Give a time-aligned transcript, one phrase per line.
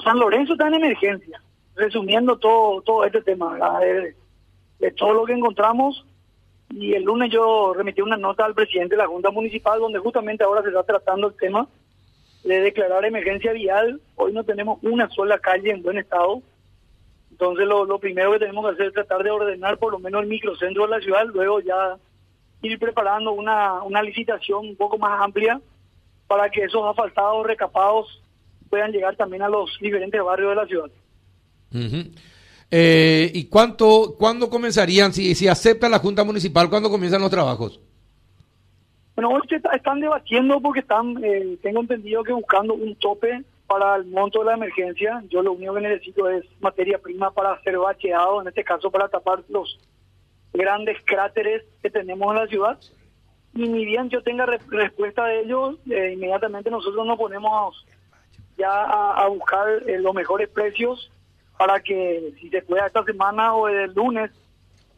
[0.00, 1.42] San Lorenzo está en emergencia,
[1.74, 4.14] resumiendo todo todo este tema, de,
[4.78, 6.04] de, todo lo que encontramos.
[6.70, 10.44] Y el lunes yo remití una nota al presidente de la Junta Municipal donde justamente
[10.44, 11.66] ahora se está tratando el tema
[12.44, 14.00] de declarar emergencia vial.
[14.16, 16.42] Hoy no tenemos una sola calle en buen estado.
[17.30, 20.22] Entonces lo, lo primero que tenemos que hacer es tratar de ordenar por lo menos
[20.22, 21.96] el microcentro de la ciudad, luego ya
[22.62, 25.60] ir preparando una, una licitación un poco más amplia
[26.26, 28.22] para que esos asfaltados recapados
[28.68, 30.90] puedan llegar también a los diferentes barrios de la ciudad.
[32.70, 37.80] eh, ¿Y cuánto, cuándo comenzarían, si, si acepta la Junta Municipal, cuándo comienzan los trabajos?
[39.16, 39.42] Bueno, hoy
[39.74, 44.46] están debatiendo porque están, eh, tengo entendido que buscando un tope para el monto de
[44.46, 45.24] la emergencia.
[45.28, 49.08] Yo lo único que necesito es materia prima para hacer bacheado, en este caso para
[49.08, 49.78] tapar los
[50.52, 52.78] grandes cráteres que tenemos en la ciudad.
[53.54, 57.84] Y ni bien yo tenga respuesta de ellos, eh, inmediatamente nosotros nos ponemos
[58.58, 61.10] ya a, buscar eh, los mejores precios
[61.56, 64.30] para que si se pueda esta semana o el lunes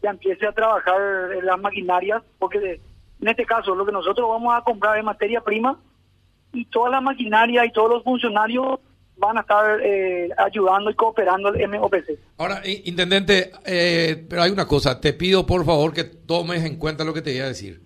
[0.02, 0.98] ya empiece a trabajar
[1.42, 2.80] las maquinarias, porque
[3.20, 5.78] en este caso lo que nosotros vamos a comprar es materia prima
[6.52, 8.80] y toda la maquinaria y todos los funcionarios
[9.17, 12.19] van a estar eh, ayudando y cooperando el MOPC.
[12.39, 17.05] Ahora, intendente, eh, pero hay una cosa, te pido por favor que tomes en cuenta
[17.05, 17.83] lo que te voy a decir.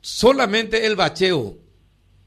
[0.00, 1.56] Solamente el bacheo,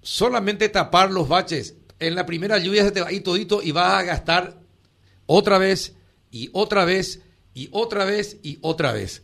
[0.01, 3.71] solamente tapar los baches, en la primera lluvia se te va a ir todito y
[3.71, 4.59] vas a gastar
[5.25, 5.93] otra vez
[6.31, 7.21] y otra vez
[7.53, 9.23] y otra vez y otra vez.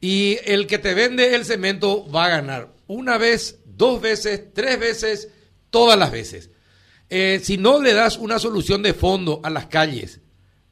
[0.00, 4.78] Y el que te vende el cemento va a ganar una vez, dos veces, tres
[4.78, 5.28] veces,
[5.70, 6.50] todas las veces.
[7.08, 10.20] Eh, si no le das una solución de fondo a las calles,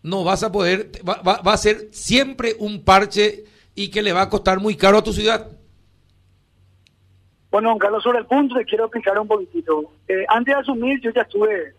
[0.02, 4.22] no vas a poder, va, va, a ser siempre un parche y que le va
[4.22, 5.59] a costar muy caro a tu ciudad.
[7.50, 9.92] Bueno, Carlos, sobre el punto te quiero explicar un poquitito.
[10.06, 11.74] Eh, antes de asumir, yo ya estuve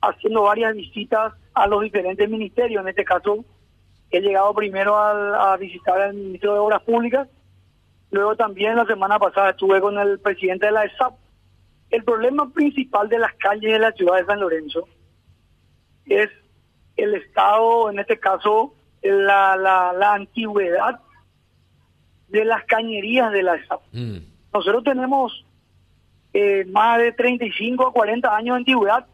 [0.00, 2.82] haciendo varias visitas a los diferentes ministerios.
[2.82, 3.44] En este caso,
[4.10, 7.28] he llegado primero a, visitar al ministro de Obras Públicas,
[8.10, 11.14] luego también la semana pasada estuve con el presidente de la ESAP.
[11.90, 14.88] El problema principal de las calles de la ciudad de San Lorenzo
[16.06, 16.28] es
[16.96, 21.00] el estado, en este caso, la antigüedad
[22.28, 23.80] de las cañerías de la ESAP.
[23.92, 24.33] Mm.
[24.54, 25.44] Nosotros tenemos
[26.32, 29.06] eh, más de 35 a 40 años de antigüedad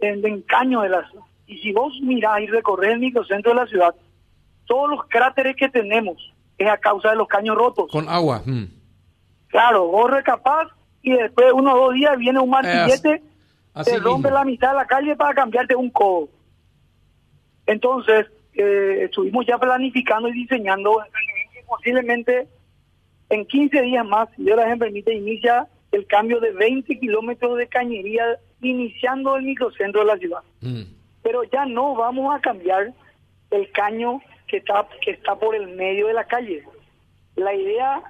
[0.00, 1.24] en, en caño de la ciudad.
[1.46, 3.94] Y si vos mirás y recorres el microcentro de la ciudad,
[4.66, 7.90] todos los cráteres que tenemos es a causa de los caños rotos.
[7.90, 8.42] Con agua.
[8.44, 8.64] Mm.
[9.46, 10.68] Claro, vos recapaz
[11.02, 13.22] y después uno o dos días viene un martillete,
[13.84, 16.28] te rompe la mitad de la calle para cambiarte un codo.
[17.64, 21.00] Entonces, eh, estuvimos ya planificando y diseñando
[21.66, 22.48] posiblemente
[23.30, 27.66] en 15 días más, si Dios las permite, inicia el cambio de 20 kilómetros de
[27.66, 30.40] cañería iniciando el microcentro de la ciudad.
[30.60, 30.82] Mm.
[31.22, 32.92] Pero ya no vamos a cambiar
[33.50, 36.64] el caño que está, que está por el medio de la calle.
[37.36, 38.02] La idea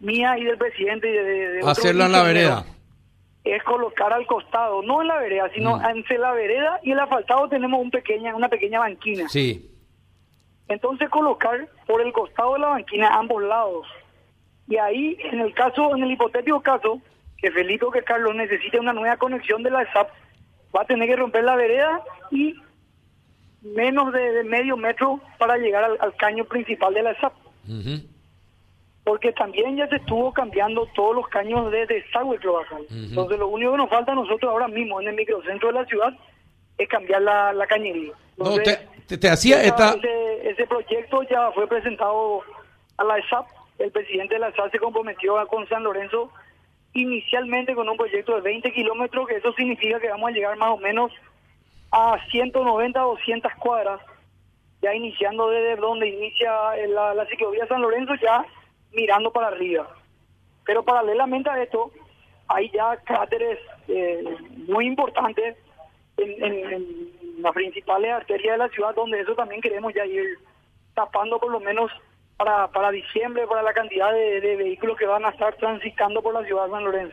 [0.00, 2.64] mía y del presidente y de, hacerlo en la vereda
[3.42, 5.84] es colocar al costado, no en la vereda, sino mm.
[5.96, 9.28] entre la vereda y el asfaltado tenemos un pequeña, una pequeña banquina.
[9.28, 9.66] Sí.
[10.68, 13.86] Entonces colocar por el costado de la banquina ambos lados
[14.70, 17.00] y ahí, en el caso, en el hipotético caso,
[17.38, 20.08] que Felipe o que Carlos necesite una nueva conexión de la SAP,
[20.74, 22.00] va a tener que romper la vereda
[22.30, 22.54] y
[23.62, 27.32] menos de, medio metro para llegar al, caño principal de la SAP.
[29.02, 32.86] Porque también ya se estuvo cambiando todos los caños de desagüe cloacal.
[32.90, 35.84] Entonces, lo único que nos falta a nosotros ahora mismo en el microcentro de la
[35.86, 36.16] ciudad
[36.78, 38.12] es cambiar la, cañería.
[38.36, 39.94] no, te, hacía esta...
[39.94, 42.42] Ese, ese proyecto ya fue presentado
[42.98, 46.30] a la SAP el presidente de la SAL se comprometió con San Lorenzo
[46.92, 50.70] inicialmente con un proyecto de 20 kilómetros, que eso significa que vamos a llegar más
[50.70, 51.12] o menos
[51.92, 54.00] a 190 o 200 cuadras,
[54.82, 56.50] ya iniciando desde donde inicia
[56.88, 58.44] la, la ciclovía San Lorenzo, ya
[58.92, 59.88] mirando para arriba.
[60.66, 61.90] Pero paralelamente a esto,
[62.48, 63.58] hay ya cráteres
[63.88, 64.24] eh,
[64.68, 65.56] muy importantes
[66.16, 67.10] en, en,
[67.40, 70.38] las principales arterias de la ciudad, donde eso también queremos ya ir
[70.94, 71.90] tapando por lo menos
[72.40, 76.32] para, para diciembre, para la cantidad de, de vehículos que van a estar transitando por
[76.32, 77.08] la ciudad de San Lorenzo.